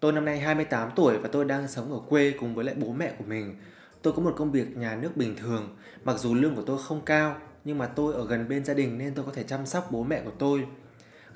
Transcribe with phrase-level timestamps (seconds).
[0.00, 2.92] Tôi năm nay 28 tuổi và tôi đang sống ở quê cùng với lại bố
[2.92, 3.56] mẹ của mình.
[4.02, 7.00] Tôi có một công việc nhà nước bình thường, mặc dù lương của tôi không
[7.04, 9.88] cao, nhưng mà tôi ở gần bên gia đình nên tôi có thể chăm sóc
[9.90, 10.66] bố mẹ của tôi.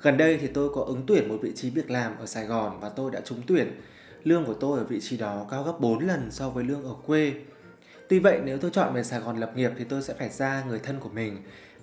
[0.01, 2.79] Gần đây thì tôi có ứng tuyển một vị trí việc làm ở Sài Gòn
[2.79, 3.81] và tôi đã trúng tuyển.
[4.23, 6.93] Lương của tôi ở vị trí đó cao gấp 4 lần so với lương ở
[7.05, 7.33] quê.
[8.09, 10.63] Tuy vậy nếu tôi chọn về Sài Gòn lập nghiệp thì tôi sẽ phải ra
[10.67, 11.37] người thân của mình.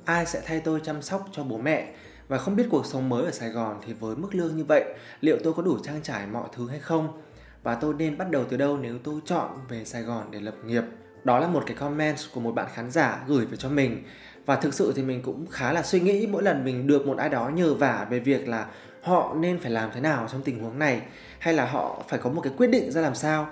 [0.05, 1.93] Ai sẽ thay tôi chăm sóc cho bố mẹ
[2.33, 4.85] và không biết cuộc sống mới ở Sài Gòn thì với mức lương như vậy,
[5.21, 7.23] liệu tôi có đủ trang trải mọi thứ hay không?
[7.63, 10.55] Và tôi nên bắt đầu từ đâu nếu tôi chọn về Sài Gòn để lập
[10.67, 10.83] nghiệp?
[11.25, 14.05] Đó là một cái comment của một bạn khán giả gửi về cho mình
[14.47, 17.19] và thực sự thì mình cũng khá là suy nghĩ mỗi lần mình được một
[17.19, 18.67] ai đó nhờ vả về việc là
[19.03, 21.03] họ nên phải làm thế nào trong tình huống này,
[21.39, 23.49] hay là họ phải có một cái quyết định ra làm sao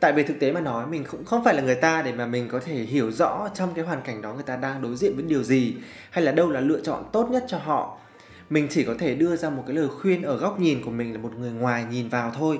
[0.00, 2.26] tại vì thực tế mà nói, mình cũng không phải là người ta để mà
[2.26, 5.14] mình có thể hiểu rõ trong cái hoàn cảnh đó người ta đang đối diện
[5.14, 5.74] với điều gì,
[6.10, 7.98] hay là đâu là lựa chọn tốt nhất cho họ
[8.50, 11.12] mình chỉ có thể đưa ra một cái lời khuyên ở góc nhìn của mình
[11.12, 12.58] là một người ngoài nhìn vào thôi.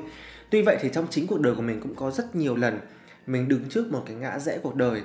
[0.51, 2.81] Tuy vậy thì trong chính cuộc đời của mình cũng có rất nhiều lần
[3.27, 5.03] mình đứng trước một cái ngã rẽ cuộc đời,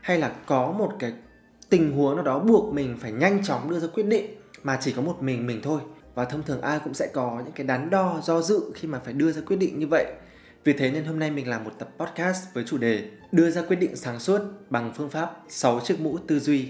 [0.00, 1.12] hay là có một cái
[1.68, 4.26] tình huống nào đó buộc mình phải nhanh chóng đưa ra quyết định
[4.62, 5.80] mà chỉ có một mình mình thôi.
[6.14, 9.00] Và thông thường ai cũng sẽ có những cái đắn đo, do dự khi mà
[9.04, 10.06] phải đưa ra quyết định như vậy.
[10.64, 13.62] Vì thế nên hôm nay mình làm một tập podcast với chủ đề đưa ra
[13.62, 16.68] quyết định sáng suốt bằng phương pháp 6 chiếc mũ tư duy.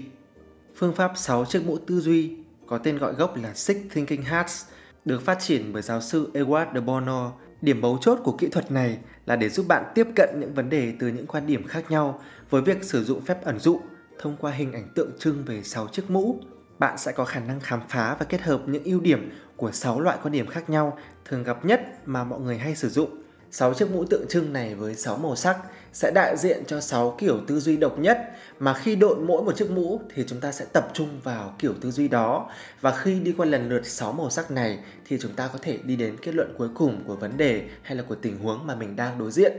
[0.75, 2.35] Phương pháp 6 chiếc mũ tư duy
[2.73, 4.65] có tên gọi gốc là Six Thinking Hats
[5.05, 7.31] được phát triển bởi giáo sư Edward de Bono.
[7.61, 10.69] Điểm mấu chốt của kỹ thuật này là để giúp bạn tiếp cận những vấn
[10.69, 13.81] đề từ những quan điểm khác nhau với việc sử dụng phép ẩn dụ
[14.19, 16.39] thông qua hình ảnh tượng trưng về 6 chiếc mũ.
[16.79, 19.99] Bạn sẽ có khả năng khám phá và kết hợp những ưu điểm của 6
[19.99, 23.09] loại quan điểm khác nhau thường gặp nhất mà mọi người hay sử dụng
[23.51, 25.57] 6 chiếc mũ tượng trưng này với 6 màu sắc
[25.93, 28.17] sẽ đại diện cho 6 kiểu tư duy độc nhất
[28.59, 31.73] mà khi đội mỗi một chiếc mũ thì chúng ta sẽ tập trung vào kiểu
[31.81, 32.49] tư duy đó
[32.81, 35.79] và khi đi qua lần lượt 6 màu sắc này thì chúng ta có thể
[35.83, 38.75] đi đến kết luận cuối cùng của vấn đề hay là của tình huống mà
[38.75, 39.53] mình đang đối diện.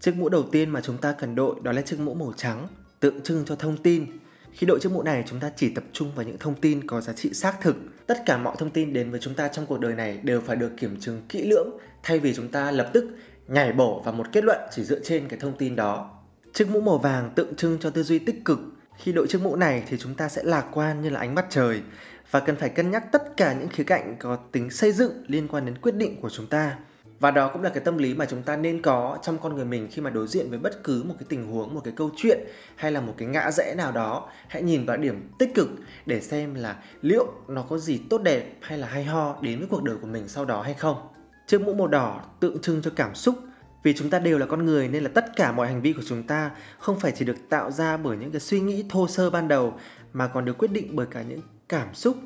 [0.00, 2.68] Chiếc mũ đầu tiên mà chúng ta cần đội đó là chiếc mũ màu trắng,
[3.00, 4.06] tượng trưng cho thông tin.
[4.52, 7.00] Khi đội chiếc mũ này chúng ta chỉ tập trung vào những thông tin có
[7.00, 7.76] giá trị xác thực.
[8.06, 10.56] Tất cả mọi thông tin đến với chúng ta trong cuộc đời này đều phải
[10.56, 11.70] được kiểm chứng kỹ lưỡng
[12.02, 13.04] thay vì chúng ta lập tức
[13.48, 16.10] nhảy bổ vào một kết luận chỉ dựa trên cái thông tin đó.
[16.52, 18.58] Chiếc mũ màu vàng tượng trưng cho tư duy tích cực.
[18.96, 21.46] Khi đội chiếc mũ này thì chúng ta sẽ lạc quan như là ánh mặt
[21.50, 21.82] trời
[22.30, 25.48] và cần phải cân nhắc tất cả những khía cạnh có tính xây dựng liên
[25.48, 26.76] quan đến quyết định của chúng ta.
[27.20, 29.64] Và đó cũng là cái tâm lý mà chúng ta nên có trong con người
[29.64, 32.10] mình khi mà đối diện với bất cứ một cái tình huống, một cái câu
[32.16, 32.38] chuyện
[32.76, 34.28] hay là một cái ngã rẽ nào đó.
[34.48, 35.68] Hãy nhìn vào điểm tích cực
[36.06, 39.68] để xem là liệu nó có gì tốt đẹp hay là hay ho đến với
[39.68, 40.96] cuộc đời của mình sau đó hay không.
[41.52, 43.38] Chiếc mũ màu đỏ tượng trưng cho cảm xúc
[43.82, 46.02] vì chúng ta đều là con người nên là tất cả mọi hành vi của
[46.06, 49.30] chúng ta không phải chỉ được tạo ra bởi những cái suy nghĩ thô sơ
[49.30, 49.74] ban đầu
[50.12, 52.16] mà còn được quyết định bởi cả những cảm xúc.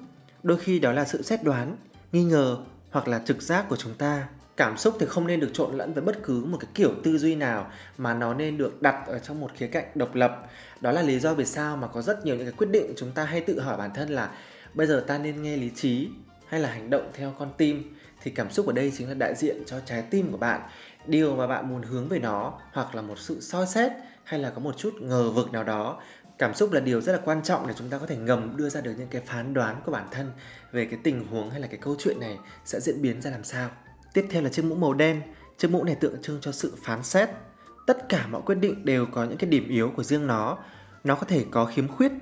[0.42, 1.76] Đôi khi đó là sự xét đoán,
[2.12, 2.58] nghi ngờ
[2.90, 4.28] hoặc là trực giác của chúng ta.
[4.56, 7.18] Cảm xúc thì không nên được trộn lẫn với bất cứ một cái kiểu tư
[7.18, 10.46] duy nào mà nó nên được đặt ở trong một khía cạnh độc lập.
[10.80, 13.12] Đó là lý do vì sao mà có rất nhiều những cái quyết định chúng
[13.12, 14.30] ta hay tự hỏi bản thân là
[14.74, 16.08] bây giờ ta nên nghe lý trí
[16.48, 19.34] hay là hành động theo con tim thì cảm xúc ở đây chính là đại
[19.34, 20.60] diện cho trái tim của bạn.
[21.06, 23.92] Điều mà bạn muốn hướng về nó, hoặc là một sự soi xét,
[24.24, 26.00] hay là có một chút ngờ vực nào đó,
[26.38, 28.68] cảm xúc là điều rất là quan trọng để chúng ta có thể ngầm đưa
[28.68, 30.30] ra được những cái phán đoán của bản thân
[30.72, 33.44] về cái tình huống hay là cái câu chuyện này sẽ diễn biến ra làm
[33.44, 33.70] sao.
[34.12, 35.22] Tiếp theo là chiếc mũ màu đen.
[35.58, 37.28] Chiếc mũ này tượng trưng cho sự phán xét.
[37.86, 40.58] Tất cả mọi quyết định đều có những cái điểm yếu của riêng nó.
[41.04, 42.12] Nó có thể có khiếm khuyết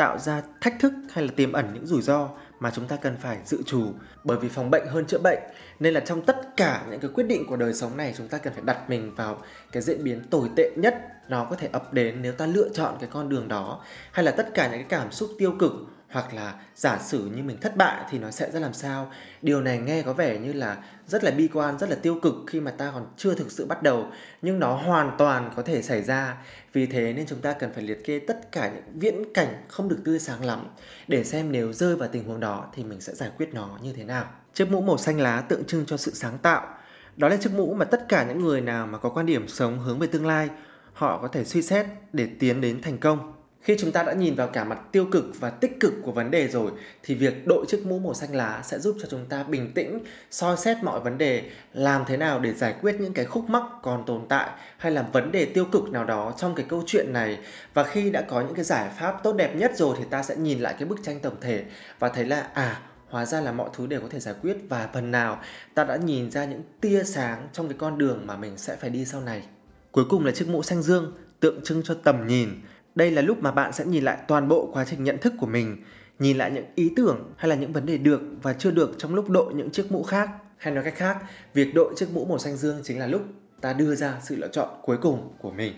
[0.00, 2.28] tạo ra thách thức hay là tiềm ẩn những rủi ro
[2.60, 3.92] mà chúng ta cần phải dự trù.
[4.24, 5.38] Bởi vì phòng bệnh hơn chữa bệnh,
[5.80, 8.38] nên là trong tất cả những cái quyết định của đời sống này, chúng ta
[8.38, 10.94] cần phải đặt mình vào cái diễn biến tồi tệ nhất.
[11.28, 13.80] Nó có thể ập đến nếu ta lựa chọn cái con đường đó,
[14.12, 15.72] hay là tất cả những cái cảm xúc tiêu cực
[16.10, 19.12] hoặc là giả sử như mình thất bại thì nó sẽ ra làm sao?
[19.42, 20.76] Điều này nghe có vẻ như là
[21.06, 23.66] rất là bi quan, rất là tiêu cực khi mà ta còn chưa thực sự
[23.66, 24.06] bắt đầu,
[24.42, 26.36] nhưng nó hoàn toàn có thể xảy ra.
[26.72, 29.88] Vì thế nên chúng ta cần phải liệt kê tất cả những viễn cảnh không
[29.88, 30.66] được tươi sáng lắm
[31.08, 33.92] để xem nếu rơi vào tình huống đó thì mình sẽ giải quyết nó như
[33.92, 34.24] thế nào.
[34.54, 36.66] Chiếc mũ màu xanh lá tượng trưng cho sự sáng tạo.
[37.16, 39.78] Đó là chiếc mũ mà tất cả những người nào mà có quan điểm sống
[39.78, 40.48] hướng về tương lai,
[40.92, 44.34] họ có thể suy xét để tiến đến thành công khi chúng ta đã nhìn
[44.34, 46.70] vào cả mặt tiêu cực và tích cực của vấn đề rồi,
[47.02, 49.98] thì việc đội chiếc mũ màu xanh lá sẽ giúp cho chúng ta bình tĩnh,
[50.30, 51.42] soi xét mọi vấn đề,
[51.74, 55.02] làm thế nào để giải quyết những cái khúc mắc còn tồn tại hay là
[55.02, 57.38] vấn đề tiêu cực nào đó trong cái câu chuyện này.
[57.74, 60.36] Và khi đã có những cái giải pháp tốt đẹp nhất rồi thì ta sẽ
[60.36, 61.64] nhìn lại cái bức tranh tổng thể
[61.98, 64.56] và thấy là à hóa ra là mọi thứ đều có thể giải quyết.
[64.68, 65.40] Và phần nào
[65.74, 68.90] ta đã nhìn ra những tia sáng trong cái con đường mà mình sẽ phải
[68.90, 69.42] đi sau này.
[69.92, 72.48] Cuối cùng là chiếc mũ xanh dương tượng trưng cho tầm nhìn
[72.94, 75.46] đây là lúc mà bạn sẽ nhìn lại toàn bộ quá trình nhận thức của
[75.46, 75.76] mình,
[76.18, 79.14] nhìn lại những ý tưởng hay là những vấn đề được và chưa được trong
[79.14, 80.30] lúc đội những chiếc mũ khác.
[80.56, 81.16] Hay nói cách khác,
[81.54, 83.22] việc đội chiếc mũ màu xanh dương chính là lúc
[83.60, 85.72] ta đưa ra sự lựa chọn cuối cùng của mình.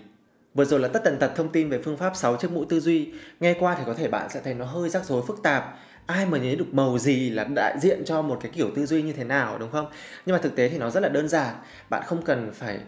[0.55, 2.81] Vừa rồi là tất tần tật thông tin về phương pháp 6 chiếc mũ tư
[2.81, 3.13] duy.
[3.41, 5.79] Nghe qua thì có thể bạn sẽ thấy nó hơi rắc rối phức tạp.
[6.07, 9.03] Ai mà nhớ được màu gì là đại diện cho một cái kiểu tư duy
[9.03, 9.87] như thế nào đúng không?
[10.27, 11.55] Nhưng mà thực tế thì nó rất là đơn giản.
[11.91, 12.79] Bạn không cần phải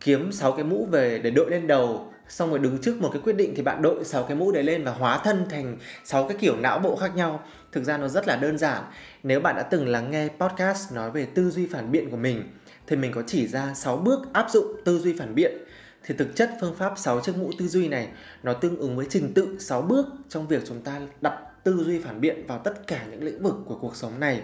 [0.00, 3.22] kiếm 6 cái mũ về để đội lên đầu xong rồi đứng trước một cái
[3.22, 6.28] quyết định thì bạn đội 6 cái mũ đấy lên và hóa thân thành 6
[6.28, 7.44] cái kiểu não bộ khác nhau.
[7.72, 8.82] Thực ra nó rất là đơn giản.
[9.22, 12.42] Nếu bạn đã từng lắng nghe podcast nói về tư duy phản biện của mình,
[12.86, 15.52] thì mình có chỉ ra 6 bước áp dụng tư duy phản biện
[16.04, 18.08] thì thực chất phương pháp 6 chiếc mũ tư duy này,
[18.42, 21.34] nó tương ứng với trình tự 6 bước trong việc chúng ta đặt
[21.64, 24.42] tư duy phản biện vào tất cả những lĩnh vực của cuộc sống này.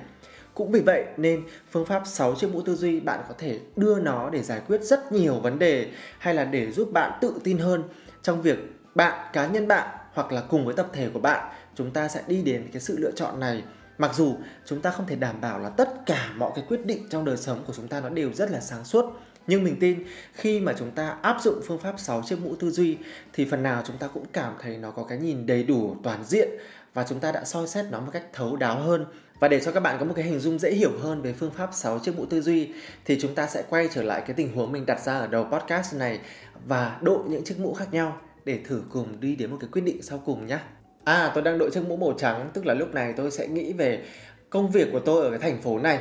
[0.56, 3.98] Cũng vì vậy nên phương pháp 6 chiếc mũ tư duy bạn có thể đưa
[3.98, 7.58] nó để giải quyết rất nhiều vấn đề hay là để giúp bạn tự tin
[7.58, 7.82] hơn
[8.22, 8.58] trong việc
[8.94, 12.22] bạn, cá nhân bạn hoặc là cùng với tập thể của bạn chúng ta sẽ
[12.26, 13.64] đi đến cái sự lựa chọn này.
[13.98, 14.36] Mặc dù
[14.66, 17.36] chúng ta không thể đảm bảo là tất cả mọi cái quyết định trong đời
[17.36, 19.04] sống của chúng ta nó đều rất là sáng suốt
[19.46, 22.70] nhưng mình tin khi mà chúng ta áp dụng phương pháp 6 chiếc mũ tư
[22.70, 22.96] duy
[23.32, 26.24] thì phần nào chúng ta cũng cảm thấy nó có cái nhìn đầy đủ toàn
[26.24, 26.48] diện
[26.96, 29.06] và chúng ta đã soi xét nó một cách thấu đáo hơn
[29.40, 31.50] và để cho các bạn có một cái hình dung dễ hiểu hơn về phương
[31.50, 32.72] pháp 6 chiếc mũ tư duy,
[33.04, 35.44] thì chúng ta sẽ quay trở lại cái tình huống mình đặt ra ở đầu
[35.44, 36.20] podcast này
[36.66, 39.82] và đội những chiếc mũ khác nhau để thử cùng đi đến một cái quyết
[39.82, 40.58] định sau cùng nhé.
[41.04, 43.72] À tôi đang đội chiếc mũ màu trắng, tức là lúc này tôi sẽ nghĩ
[43.72, 44.04] về
[44.50, 46.00] công việc của tôi ở cái thành phố này.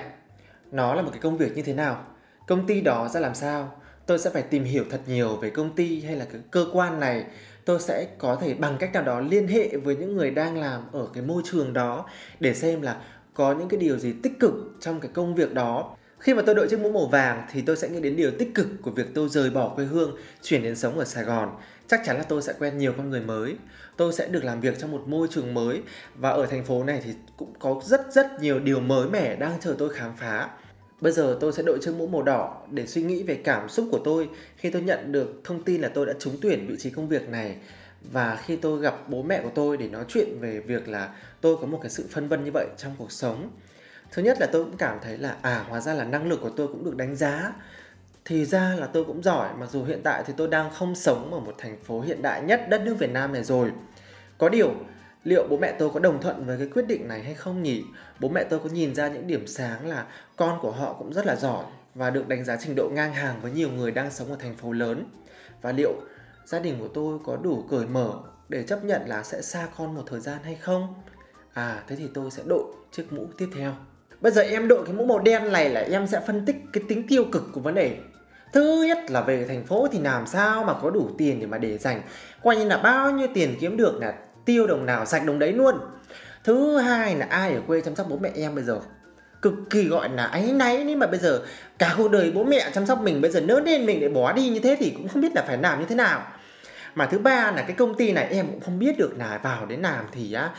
[0.71, 2.05] Nó là một cái công việc như thế nào?
[2.47, 3.81] Công ty đó ra làm sao?
[4.05, 6.99] Tôi sẽ phải tìm hiểu thật nhiều về công ty hay là cái cơ quan
[6.99, 7.25] này
[7.65, 10.81] tôi sẽ có thể bằng cách nào đó liên hệ với những người đang làm
[10.91, 12.05] ở cái môi trường đó
[12.39, 12.97] để xem là
[13.33, 15.95] có những cái điều gì tích cực trong cái công việc đó.
[16.19, 18.55] Khi mà tôi đội chiếc mũ màu vàng thì tôi sẽ nghĩ đến điều tích
[18.55, 21.55] cực của việc tôi rời bỏ quê hương, chuyển đến sống ở sài gòn.
[21.87, 23.55] Chắc chắn là tôi sẽ quen nhiều con người mới.
[23.97, 25.81] Tôi sẽ được làm việc trong một môi trường mới.
[26.15, 29.59] Và ở thành phố này thì cũng có rất rất nhiều điều mới mẻ đang
[29.59, 30.49] chờ tôi khám phá.
[31.05, 33.87] Bây giờ tôi sẽ đội chiếc mũ màu đỏ để suy nghĩ về cảm xúc
[33.91, 36.89] của tôi khi tôi nhận được thông tin là tôi đã trúng tuyển vị trí
[36.89, 37.57] công việc này.
[38.01, 41.57] Và khi tôi gặp bố mẹ của tôi để nói chuyện về việc là tôi
[41.57, 43.49] có một cái sự phân vân như vậy trong cuộc sống.
[44.11, 46.49] Thứ nhất là tôi cũng cảm thấy là à hóa ra là năng lực của
[46.49, 47.53] tôi cũng được đánh giá.
[48.25, 51.33] Thì ra là tôi cũng giỏi, mặc dù hiện tại thì tôi đang không sống
[51.33, 53.71] ở một thành phố hiện đại nhất đất nước Việt Nam này rồi.
[54.37, 54.71] Có điều
[55.25, 57.83] liệu bố mẹ tôi có đồng thuận với cái quyết định này hay không nhỉ?
[58.19, 60.05] Bố mẹ tôi có nhìn ra những điểm sáng là
[60.35, 63.39] con của họ cũng rất là giỏi và được đánh giá trình độ ngang hàng
[63.41, 65.03] với nhiều người đang sống ở thành phố lớn.
[65.61, 65.93] Và liệu
[66.45, 68.13] gia đình của tôi có đủ cởi mở
[68.49, 70.93] để chấp nhận là sẽ xa con một thời gian hay không?
[71.53, 73.73] À thế thì tôi sẽ đội chiếc mũ tiếp theo.
[74.21, 76.83] Bây giờ em đội cái mũ màu đen này là em sẽ phân tích cái
[76.87, 77.97] tính tiêu cực của vấn đề.
[78.53, 81.57] Thứ nhất là về thành phố thì làm sao mà có đủ tiền để mà
[81.57, 82.01] để dành.
[82.43, 84.13] Coi như là bao nhiêu tiền kiếm được là
[84.45, 85.75] tiêu đồng nào sạch đồng đấy luôn.
[86.43, 88.79] Thứ hai là ai ở quê chăm sóc bố mẹ em bây giờ?
[89.41, 91.41] Cực kỳ gọi là áy náy nhưng mà bây giờ
[91.77, 94.33] cả cuộc đời bố mẹ chăm sóc mình bây giờ nỡ nên mình để bỏ
[94.33, 96.23] đi như thế thì cũng không biết là phải làm như thế nào.
[96.95, 99.65] Mà thứ ba là cái công ty này em cũng không biết được là vào
[99.65, 100.49] đến làm thì á,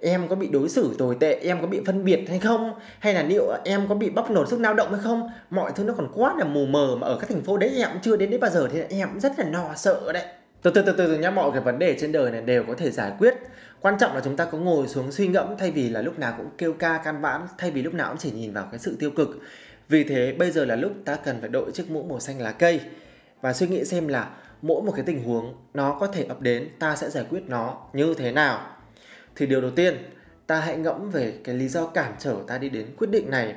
[0.00, 2.72] em có bị đối xử tồi tệ, em có bị phân biệt hay không?
[2.98, 5.30] Hay là liệu em có bị bóc lột sức lao động hay không?
[5.50, 7.88] Mọi thứ nó còn quá là mù mờ mà ở các thành phố đấy em
[7.92, 10.24] cũng chưa đến đấy bao giờ thì em cũng rất là lo sợ đấy
[10.62, 12.90] từ từ từ từ nhá, mọi cái vấn đề trên đời này đều có thể
[12.90, 13.34] giải quyết.
[13.80, 16.34] Quan trọng là chúng ta có ngồi xuống suy ngẫm, thay vì là lúc nào
[16.36, 18.96] cũng kêu ca can vãn, thay vì lúc nào cũng chỉ nhìn vào cái sự
[18.98, 19.28] tiêu cực.
[19.88, 22.52] Vì thế, bây giờ là lúc ta cần phải đội chiếc mũ màu xanh lá
[22.52, 22.80] cây
[23.40, 24.30] và suy nghĩ xem là
[24.62, 27.78] mỗi một cái tình huống nó có thể ập đến, ta sẽ giải quyết nó
[27.92, 28.66] như thế nào.
[29.36, 29.96] Thì điều đầu tiên,
[30.46, 33.54] ta hãy ngẫm về cái lý do cản trở ta đi đến quyết định này.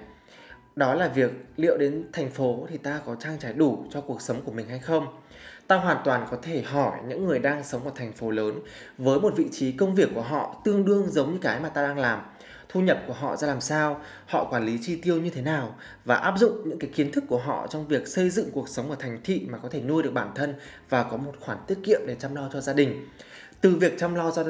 [0.76, 4.22] Đó là việc liệu đến thành phố thì ta có trang trải đủ cho cuộc
[4.22, 5.08] sống của mình hay không?
[5.68, 8.60] Ta hoàn toàn có thể hỏi những người đang sống ở thành phố lớn
[8.98, 11.84] với một vị trí công việc của họ tương đương giống như cái mà ta
[11.84, 12.22] đang làm.
[12.70, 15.76] Thu nhập của họ ra làm sao, họ quản lý chi tiêu như thế nào
[16.06, 18.90] và áp dụng những cái kiến thức của họ trong việc xây dựng cuộc sống
[18.90, 20.54] ở thành thị mà có thể nuôi được bản thân
[20.90, 23.08] và có một khoản tiết kiệm để chăm lo cho gia đình.
[23.62, 24.44] Từ việc chăm lo cho,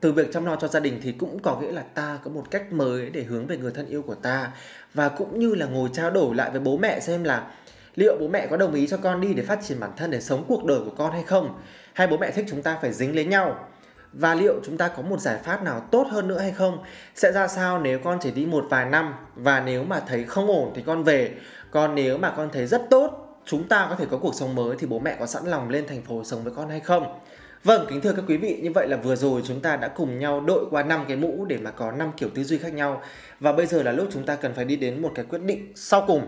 [0.00, 2.44] từ việc chăm lo cho gia đình thì cũng có nghĩa là ta có một
[2.50, 4.52] cách mới để hướng về người thân yêu của ta
[4.94, 7.50] và cũng như là ngồi trao đổi lại với bố mẹ xem là
[7.98, 10.20] liệu bố mẹ có đồng ý cho con đi để phát triển bản thân để
[10.20, 11.60] sống cuộc đời của con hay không?
[11.92, 13.68] Hay bố mẹ thích chúng ta phải dính lấy nhau?
[14.12, 16.78] Và liệu chúng ta có một giải pháp nào tốt hơn nữa hay không?
[17.14, 19.14] Sẽ ra sao nếu con chỉ đi một vài năm?
[19.34, 21.30] Và nếu mà thấy không ổn thì con về.
[21.70, 24.76] Còn nếu mà con thấy rất tốt chúng ta có thể có cuộc sống mới
[24.78, 27.18] thì bố mẹ có sẵn lòng lên thành phố sống với con hay không?
[27.64, 30.18] Vâng, kính thưa các quý vị, như vậy là vừa rồi chúng ta đã cùng
[30.18, 33.02] nhau đội qua 5 cái mũ để mà có 5 kiểu tư duy khác nhau.
[33.40, 35.72] Và bây giờ là lúc chúng ta cần phải đi đến một cái quyết định
[35.74, 36.22] sau cùng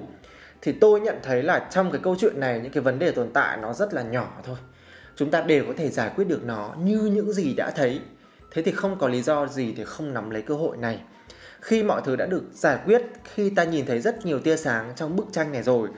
[0.62, 3.30] thì tôi nhận thấy là trong cái câu chuyện này, những cái vấn đề tồn
[3.32, 4.56] tại nó rất là nhỏ thôi.
[5.16, 8.00] Chúng ta đều có thể giải quyết được nó như những gì đã thấy.
[8.50, 11.00] Thế thì không có lý do gì để không nắm lấy cơ hội này.
[11.60, 13.02] Khi mọi thứ đã được giải quyết,
[13.34, 15.88] khi ta nhìn thấy rất nhiều tia sáng trong bức tranh này rồi,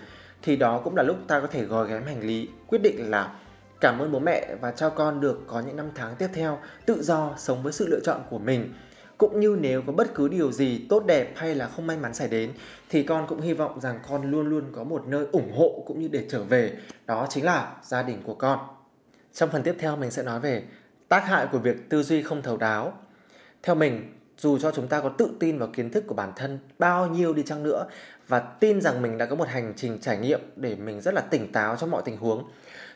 [0.42, 3.34] thì đó cũng là lúc ta có thể gói ghém hành lý, quyết định là
[3.80, 7.02] cảm ơn bố mẹ và cho con được có những năm tháng tiếp theo tự
[7.02, 8.74] do sống với sự lựa chọn của mình
[9.22, 12.14] cũng như nếu có bất cứ điều gì tốt đẹp hay là không may mắn
[12.14, 12.52] xảy đến,
[12.90, 16.00] thì con cũng hy vọng rằng con luôn luôn có một nơi ủng hộ cũng
[16.00, 16.72] như để trở về.
[17.06, 18.58] Đó chính là gia đình của con.
[19.32, 20.62] Trong phần tiếp theo, mình sẽ nói về
[21.08, 22.98] tác hại của việc tư duy không thấu đáo.
[23.62, 26.58] Theo mình, dù cho chúng ta có tự tin vào kiến thức của bản thân
[26.78, 27.86] bao nhiêu đi chăng nữa
[28.28, 31.20] và tin rằng mình đã có một hành trình trải nghiệm để mình rất là
[31.20, 32.44] tỉnh táo trong mọi tình huống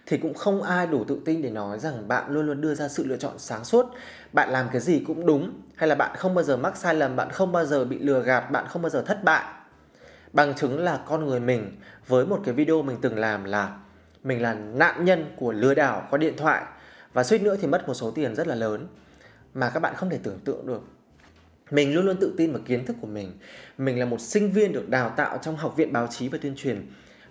[0.06, 2.88] thì cũng không ai đủ tự tin để nói rằng bạn luôn luôn đưa ra
[2.88, 3.86] sự lựa chọn sáng suốt.
[4.32, 7.16] Bạn làm cái gì cũng đúng, hay là bạn không bao giờ mắc sai lầm,
[7.16, 9.44] bạn không bao giờ bị lừa gạt, bạn không bao giờ thất bại.
[10.32, 13.78] Bằng chứng là con người mình với một cái video mình từng làm là
[14.24, 16.62] mình là nạn nhân của lừa đảo qua điện thoại.
[17.12, 18.86] Và suýt nữa thì mất một số tiền rất là lớn
[19.54, 20.82] mà các bạn không thể tưởng tượng được.
[21.70, 23.32] Mình luôn luôn tự tin vào kiến thức của mình.
[23.78, 26.54] Mình là một sinh viên được đào tạo trong học viện báo chí và tuyên
[26.56, 26.86] truyền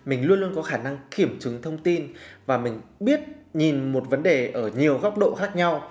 [0.06, 2.08] mình luôn luôn có khả năng kiểm chứng thông tin
[2.46, 3.20] và mình biết
[3.54, 5.88] nhìn một vấn đề ở nhiều góc độ khác nhau.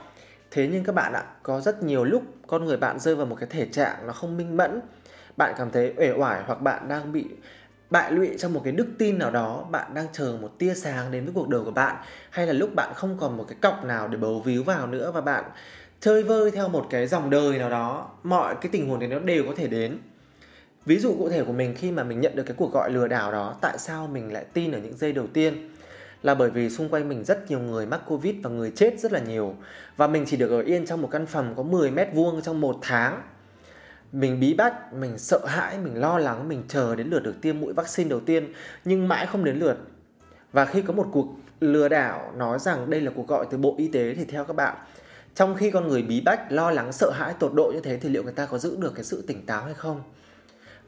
[0.51, 3.35] Thế nhưng các bạn ạ, có rất nhiều lúc con người bạn rơi vào một
[3.39, 4.81] cái thể trạng nó không minh mẫn.
[5.37, 7.25] Bạn cảm thấy uể oải hoặc bạn đang bị
[7.89, 11.11] bại lụy trong một cái đức tin nào đó, bạn đang chờ một tia sáng
[11.11, 11.95] đến với cuộc đời của bạn,
[12.29, 15.11] hay là lúc bạn không còn một cái cọc nào để bấu víu vào nữa
[15.11, 15.43] và bạn
[15.99, 19.19] chơi vơi theo một cái dòng đời nào đó, mọi cái tình huống đấy nó
[19.19, 19.97] đều có thể đến
[20.85, 23.07] ví dụ cụ thể của mình khi mà mình nhận được cái cuộc gọi lừa
[23.07, 25.69] đảo đó, tại sao mình lại tin ở những giây đầu tiên?
[26.23, 29.11] Là bởi vì xung quanh mình rất nhiều người mắc covid và người chết rất
[29.11, 29.55] là nhiều.
[29.97, 32.61] Và mình chỉ được ở yên trong một căn phòng có 10 mét vuông trong
[32.61, 33.21] một tháng.
[34.11, 37.59] Mình bí bách, mình sợ hãi, mình lo lắng, mình chờ đến lượt được tiêm
[37.59, 38.53] mũi vaccine đầu tiên,
[38.85, 39.77] nhưng mãi không đến lượt.
[40.51, 41.27] Và khi có một cuộc
[41.59, 44.55] lừa đảo nói rằng đây là cuộc gọi từ bộ y tế thì theo các
[44.55, 44.77] bạn,
[45.35, 48.09] trong khi con người bí bách, lo lắng, sợ hãi, tột độ như thế thì
[48.09, 50.01] liệu người ta có giữ được cái sự tỉnh táo hay không?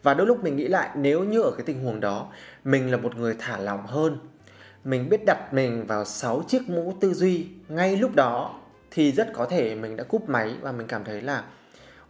[0.03, 2.27] Và đôi lúc mình nghĩ lại, nếu như ở cái tình huống đó,
[2.63, 4.17] mình là một người thả lỏng hơn,
[4.83, 8.59] mình biết đặt mình vào 6 chiếc mũ tư duy ngay lúc đó,
[8.91, 11.43] thì rất có thể mình đã cúp máy và mình cảm thấy là,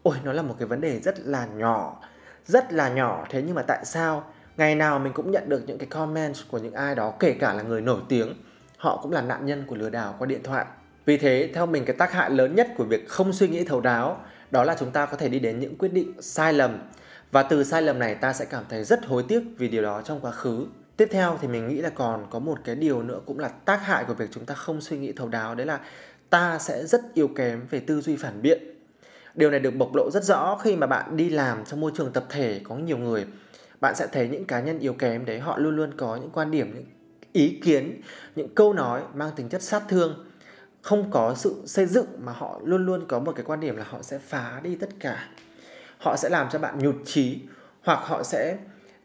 [0.03, 2.01] ôi, nó là một cái vấn đề rất là nhỏ,
[2.45, 3.25] rất là nhỏ.
[3.29, 4.23] Thế nhưng mà tại sao
[4.57, 7.53] ngày nào mình cũng nhận được những cái comment của những ai đó, kể cả
[7.53, 8.33] là người nổi tiếng,
[8.77, 10.65] họ cũng là nạn nhân của lừa đảo qua điện thoại.
[11.05, 13.81] Vì thế, theo mình, cái tác hại lớn nhất của việc không suy nghĩ thấu
[13.81, 16.79] đáo, đó là chúng ta có thể đi đến những quyết định sai lầm
[17.31, 20.01] và từ sai lầm này ta sẽ cảm thấy rất hối tiếc vì điều đó
[20.01, 20.65] trong quá khứ.
[20.97, 23.77] Tiếp theo thì mình nghĩ là còn có một cái điều nữa cũng là tác
[23.85, 25.79] hại của việc chúng ta không suy nghĩ thấu đáo, đấy là
[26.29, 28.61] ta sẽ rất yếu kém về tư duy phản biện.
[29.35, 32.11] Điều này được bộc lộ rất rõ khi mà bạn đi làm trong môi trường
[32.13, 33.25] tập thể có nhiều người.
[33.81, 36.51] Bạn sẽ thấy những cá nhân yếu kém đấy, họ luôn luôn có những quan
[36.51, 36.85] điểm, những
[37.33, 38.01] ý kiến,
[38.35, 40.25] những câu nói mang tính chất sát thương.
[40.81, 43.85] Không có sự xây dựng mà họ luôn luôn có một cái quan điểm là
[43.89, 45.27] họ sẽ phá đi tất cả
[45.97, 47.39] họ sẽ làm cho bạn nhụt chí,
[47.81, 48.57] hoặc họ sẽ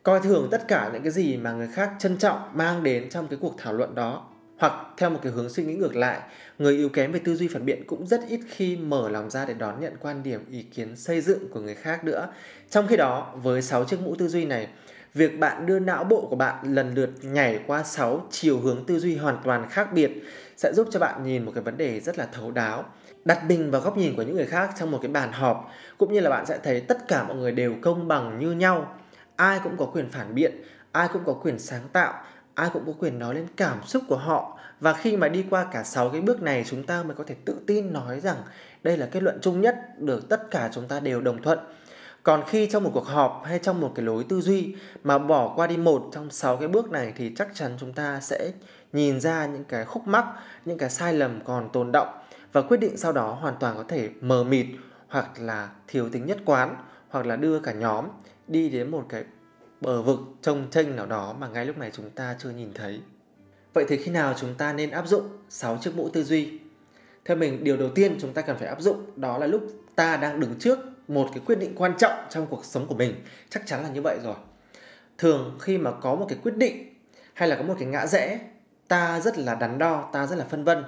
[0.02, 3.28] coi thường tất cả những cái gì mà người khác trân trọng, mang đến trong
[3.28, 4.28] cái cuộc thảo luận đó.
[4.58, 6.20] Hoặc theo một cái hướng suy nghĩ ngược lại,
[6.58, 9.44] người yếu kém về tư duy phản biện cũng rất ít khi mở lòng ra
[9.44, 12.28] để đón nhận quan điểm, ý kiến, xây dựng của người khác nữa.
[12.70, 14.68] Trong khi đó, với 6 chiếc mũ tư duy này,
[15.14, 18.99] việc bạn đưa não bộ của bạn lần lượt nhảy qua 6 chiều hướng tư
[18.99, 20.11] duy hoàn toàn khác biệt
[20.56, 22.84] sẽ giúp cho bạn nhìn một cái vấn đề rất là thấu đáo
[23.25, 26.12] đặt mình vào góc nhìn của những người khác trong một cái bàn họp cũng
[26.12, 28.95] như là bạn sẽ thấy tất cả mọi người đều công bằng như nhau.
[29.37, 30.62] Ai cũng có quyền phản biện
[30.93, 32.14] ai cũng có quyền sáng tạo
[32.55, 34.59] ai cũng có quyền nói lên cảm xúc của họ.
[34.81, 37.35] Và khi mà đi qua cả 6 cái bước này chúng ta mới có thể
[37.45, 38.37] tự tin nói rằng
[38.83, 41.59] đây là kết luận chung nhất được tất cả chúng ta đều đồng thuận.
[42.23, 44.75] Còn khi trong một cuộc họp hay trong một cái lối tư duy
[45.05, 48.21] mà bỏ qua đi một trong sáu cái bước này thì chắc chắn chúng ta
[48.21, 48.52] sẽ
[48.93, 50.26] nhìn ra những cái khúc mắc,
[50.64, 52.09] những cái sai lầm còn tồn động
[52.52, 54.66] và quyết định sau đó hoàn toàn có thể mờ mịt
[55.09, 56.76] hoặc là thiếu tính nhất quán
[57.09, 58.06] hoặc là đưa cả nhóm
[58.49, 59.25] đi đến một cái
[59.80, 63.00] bờ vực trông tranh nào đó mà ngay lúc này chúng ta chưa nhìn thấy.
[63.75, 66.59] Vậy thì khi nào chúng ta nên áp dụng 6 chiếc mũ tư duy?
[67.25, 69.62] Theo mình, điều đầu tiên chúng ta cần phải áp dụng đó là lúc
[69.94, 70.78] ta đang đứng trước
[71.09, 73.14] một cái quyết định quan trọng trong cuộc sống của mình.
[73.50, 74.35] Chắc chắn là như vậy rồi.
[75.18, 76.94] Thường khi mà có một cái quyết định
[77.35, 78.40] hay là có một cái ngã rẽ,
[78.88, 80.85] ta rất là đắn đo, ta rất là phân vân.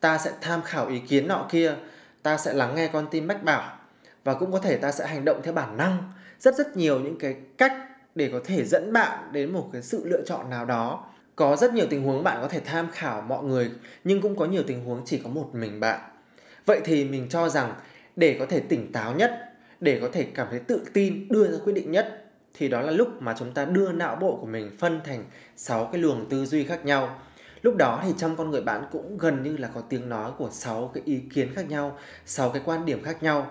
[0.00, 1.74] Ta sẽ tham khảo ý kiến nọ kia,
[2.22, 3.78] ta sẽ lắng nghe con tim mách bảo.
[4.24, 6.12] Và cũng có thể ta sẽ hành động theo bản năng.
[6.38, 7.72] Rất rất nhiều những cái cách
[8.14, 11.04] để có thể dẫn bạn đến một cái sự lựa chọn nào đó.
[11.36, 13.70] Có rất nhiều tình huống bạn có thể tham khảo mọi người
[14.04, 16.00] nhưng cũng có nhiều tình huống chỉ có một mình bạn.
[16.66, 17.74] Vậy thì mình cho rằng
[18.16, 21.58] để có thể tỉnh táo nhất để có thể cảm thấy tự tin đưa ra
[21.64, 22.24] quyết định nhất
[22.54, 25.24] thì đó là lúc mà chúng ta đưa não bộ của mình phân thành
[25.56, 27.18] 6 cái luồng tư duy khác nhau
[27.66, 30.48] lúc đó thì trong con người bạn cũng gần như là có tiếng nói của
[30.52, 33.46] 6 cái ý kiến khác nhau 6 cái quan điểm khác nhau.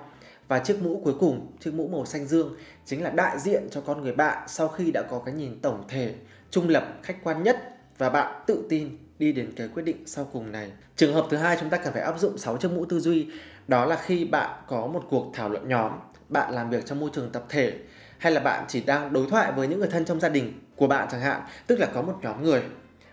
[0.48, 2.56] Và chiếc mũ cuối cùng, chiếc mũ màu xanh dương
[2.86, 5.84] chính là đại diện cho con người bạn sau khi đã có cái nhìn tổng
[5.88, 6.14] thể,
[6.52, 7.58] trung lập, khách quan nhất
[7.98, 10.72] và bạn tự tin đi đến cái quyết định sau cùng này.
[10.96, 13.28] Trường hợp thứ hai chúng ta cần phải áp dụng 6 chiếc mũ tư duy,
[13.68, 15.92] đó là khi bạn có một cuộc thảo luận nhóm,
[16.30, 17.80] bạn làm việc trong môi trường tập thể,
[18.18, 20.88] hay là bạn chỉ đang đối thoại với những người thân trong gia đình của
[20.88, 22.64] bạn chẳng hạn, tức là có một nhóm người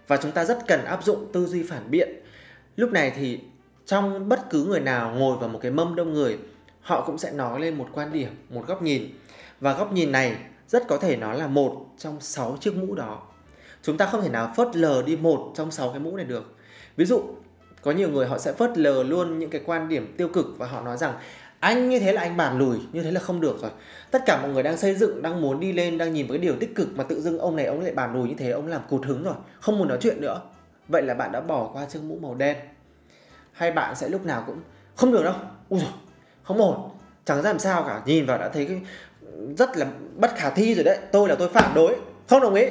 [0.07, 2.09] và chúng ta rất cần áp dụng tư duy phản biện.
[2.77, 3.41] Lúc này thì
[3.87, 6.39] trong bất cứ người nào ngồi vào một cái mâm đông người,
[6.81, 9.09] họ cũng sẽ nói lên một quan điểm, một góc nhìn.
[9.61, 10.37] Và góc nhìn này
[10.69, 13.23] rất có thể nó là một trong sáu chiếc mũ đó.
[13.83, 16.57] Chúng ta không thể nào phớt lờ đi một trong sáu cái mũ này được.
[16.97, 17.23] Ví dụ,
[17.83, 20.67] có nhiều người họ sẽ phớt lờ luôn những cái quan điểm tiêu cực và
[20.67, 21.15] họ nói rằng
[21.63, 23.71] anh như thế là anh bản lùi, như thế là không được rồi.
[24.11, 26.57] Tất cả mọi người đang xây dựng, đang muốn đi lên, đang nhìn với điều
[26.61, 28.81] tích cực mà tự dưng ông này, ông lại bản lùi như thế, ông làm
[28.89, 30.41] cụt hứng rồi, không muốn nói chuyện nữa.
[30.89, 32.57] Vậy là bạn đã bỏ qua chiếc mũ màu đen.
[33.53, 34.61] Hay bạn sẽ lúc nào cũng,
[34.97, 35.35] không được đâu.
[35.69, 35.89] Ui rồi
[36.43, 36.91] không ổn.
[37.25, 38.03] Chẳng ra làm sao cả.
[38.07, 38.81] Nhìn vào đã thấy cái,
[39.59, 40.99] rất là bất khả thi rồi đấy.
[41.13, 41.97] Tôi là tôi phản đối.
[42.29, 42.67] Không đồng ý.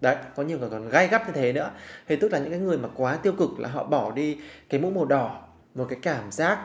[0.00, 1.70] Đấy, có nhiều người còn gay gắt như thế nữa.
[2.08, 4.80] Thì tức là những cái người mà quá tiêu cực là họ bỏ đi cái
[4.80, 5.40] mũ màu đỏ,
[5.74, 6.58] một cái cảm giác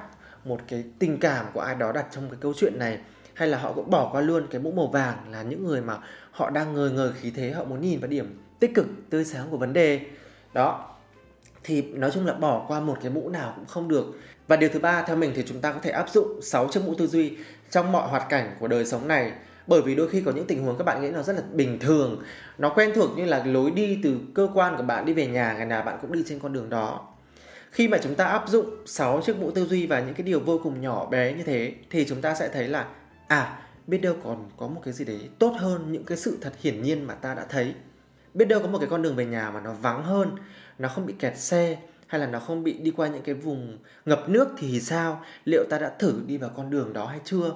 [0.46, 3.00] một cái tình cảm của ai đó đặt trong cái câu chuyện này,
[3.34, 5.98] hay là họ cũng bỏ qua luôn cái mũ màu vàng là những người mà
[6.32, 9.48] họ đang ngời ngời khí thế, họ muốn nhìn vào điểm tích cực, tươi sáng
[9.52, 10.00] của vấn đề.
[10.54, 10.96] Đó.
[11.64, 14.06] Thì nói chung là bỏ qua một cái mũ nào cũng không được.
[14.48, 16.84] Và điều thứ ba, theo mình thì chúng ta có thể áp dụng 6 chiếc
[16.86, 17.38] mũ tư duy
[17.70, 19.32] trong mọi hoạt cảnh của đời sống này.
[19.68, 21.80] Bởi vì đôi khi có những tình huống các bạn nghĩ nó rất là bình
[21.80, 22.24] thường,
[22.58, 25.54] nó quen thuộc như là lối đi từ cơ quan của bạn đi về nhà,
[25.54, 27.15] ngày nào bạn cũng đi trên con đường đó
[27.76, 30.40] khi mà chúng ta áp dụng 6 chiếc mũ tư duy và những cái điều
[30.40, 32.88] vô cùng nhỏ bé như thế, thì chúng ta sẽ thấy là
[33.28, 36.54] à biết đâu còn có một cái gì đấy tốt hơn những cái sự thật
[36.62, 37.74] hiển nhiên mà ta đã thấy.
[38.34, 40.36] Biết đâu có một cái con đường về nhà mà nó vắng hơn,
[40.80, 41.78] nó không bị kẹt xe,
[42.08, 45.22] hay là nó không bị đi qua những cái vùng ngập nước thì sao?
[45.46, 47.52] Liệu ta đã thử đi vào con đường đó hay chưa?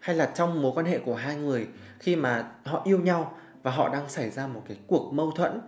[0.00, 1.66] Hay là trong mối quan hệ của hai người,
[1.98, 5.60] khi mà họ yêu nhau và họ đang xảy ra một cái cuộc mâu thuẫn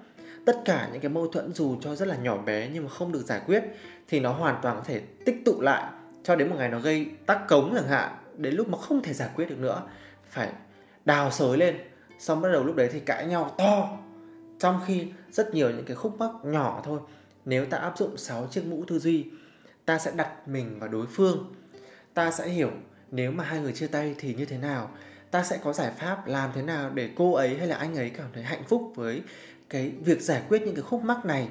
[0.47, 3.13] tất cả những cái mâu thuẫn dù cho rất là nhỏ bé nhưng mà không
[3.13, 3.65] được giải quyết
[4.09, 7.07] thì nó hoàn toàn có thể tích tụ lại cho đến một ngày nó gây
[7.27, 9.83] tắc cống chẳng hạn, đến lúc mà không thể giải quyết được nữa,
[10.31, 10.53] phải
[11.05, 11.79] đào sới lên.
[12.19, 13.99] Xong bắt đầu lúc đấy thì cãi nhau to.
[14.59, 17.01] Trong khi rất nhiều những cái khúc mắc nhỏ thôi,
[17.45, 19.27] nếu ta áp dụng 6 chiếc mũ tư duy,
[19.85, 21.55] ta sẽ đặt mình vào đối phương.
[22.15, 22.71] Ta sẽ hiểu
[23.11, 24.91] nếu mà hai người chia tay thì như thế nào.
[25.31, 28.11] Ta sẽ có giải pháp làm thế nào để cô ấy hay là anh ấy
[28.11, 29.23] cảm thấy hạnh phúc với
[29.71, 31.49] cái việc giải quyết những cái khúc mắc này.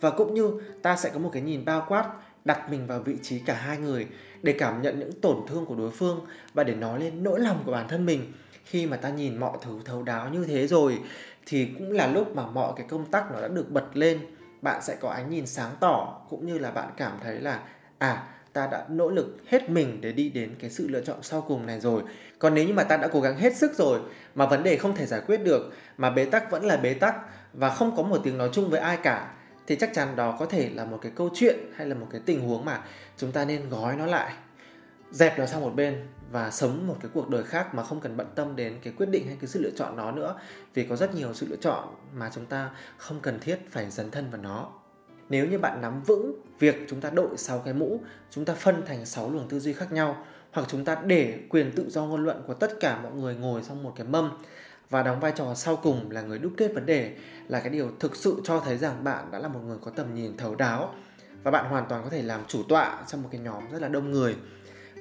[0.00, 0.50] Và cũng như
[0.82, 2.12] ta sẽ có một cái nhìn bao quát,
[2.44, 4.06] đặt mình vào vị trí cả hai người
[4.42, 7.62] để cảm nhận những tổn thương của đối phương và để nói lên nỗi lòng
[7.66, 8.32] của bản thân mình.
[8.64, 10.98] Khi mà ta nhìn mọi thứ thấu đáo như thế rồi,
[11.46, 14.20] thì cũng là lúc mà mọi cái công tắc nó đã được bật lên.
[14.62, 17.60] Bạn sẽ có ánh nhìn sáng tỏ, cũng như là bạn cảm thấy là
[17.98, 21.40] à ta đã nỗ lực hết mình để đi đến cái sự lựa chọn sau
[21.40, 22.02] cùng này rồi.
[22.38, 24.00] Còn nếu như mà ta đã cố gắng hết sức rồi
[24.34, 27.16] mà vấn đề không thể giải quyết được, mà bế tắc vẫn là bế tắc
[27.56, 29.34] và không có một tiếng nói chung với ai cả,
[29.66, 32.20] thì chắc chắn đó có thể là một cái câu chuyện hay là một cái
[32.26, 32.80] tình huống mà
[33.16, 34.32] chúng ta nên gói nó lại,
[35.10, 38.16] dẹp nó sang một bên và sống một cái cuộc đời khác mà không cần
[38.16, 40.34] bận tâm đến cái quyết định hay cái sự lựa chọn nó nữa.
[40.74, 44.10] Vì có rất nhiều sự lựa chọn mà chúng ta không cần thiết phải dấn
[44.10, 44.68] thân vào nó.
[45.28, 48.86] Nếu như bạn nắm vững việc chúng ta đội 6 cái mũ, chúng ta phân
[48.86, 52.24] thành 6 luồng tư duy khác nhau, hoặc chúng ta để quyền tự do ngôn
[52.24, 54.38] luận của tất cả mọi người ngồi trong một cái mâm
[54.90, 57.16] và đóng vai trò sau cùng là người đúc kết vấn đề
[57.48, 60.14] là cái điều thực sự cho thấy rằng bạn đã là một người có tầm
[60.14, 60.94] nhìn thấu đáo
[61.42, 63.88] và bạn hoàn toàn có thể làm chủ tọa trong một cái nhóm rất là
[63.88, 64.36] đông người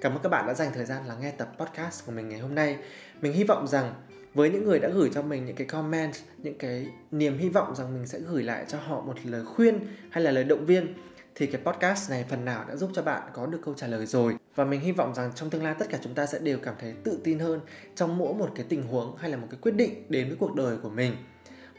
[0.01, 2.39] Cảm ơn các bạn đã dành thời gian lắng nghe tập podcast của mình ngày
[2.39, 2.77] hôm nay.
[3.21, 3.93] Mình hy vọng rằng
[4.33, 7.75] với những người đã gửi cho mình những cái comment, những cái niềm hy vọng
[7.75, 10.93] rằng mình sẽ gửi lại cho họ một lời khuyên hay là lời động viên
[11.35, 14.05] thì cái podcast này phần nào đã giúp cho bạn có được câu trả lời
[14.05, 14.35] rồi.
[14.55, 16.75] Và mình hy vọng rằng trong tương lai tất cả chúng ta sẽ đều cảm
[16.79, 17.59] thấy tự tin hơn
[17.95, 20.55] trong mỗi một cái tình huống hay là một cái quyết định đến với cuộc
[20.55, 21.15] đời của mình.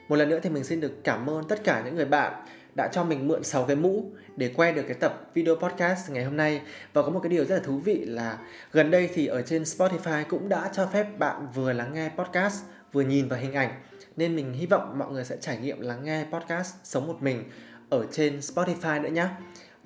[0.08, 2.44] Một lần nữa thì mình xin được cảm ơn tất cả những người bạn
[2.76, 6.24] đã cho mình mượn 6 cái mũ để quay được cái tập video podcast ngày
[6.24, 6.60] hôm nay.
[6.92, 8.38] Và có một cái điều rất là thú vị là
[8.72, 12.64] gần đây thì ở trên Spotify cũng đã cho phép bạn vừa lắng nghe podcast,
[12.92, 13.70] vừa nhìn vào hình ảnh.
[14.16, 17.44] Nên mình hy vọng mọi người sẽ trải nghiệm lắng nghe podcast sống một mình
[17.90, 19.28] ở trên Spotify nữa nhé.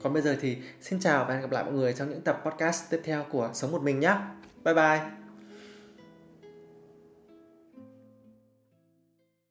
[0.03, 2.43] Còn bây giờ thì xin chào và hẹn gặp lại mọi người trong những tập
[2.45, 4.15] podcast tiếp theo của Sống một mình nhé.
[4.65, 5.20] Bye bye.